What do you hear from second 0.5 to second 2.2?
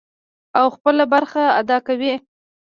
او خپله برخه ادا کوي.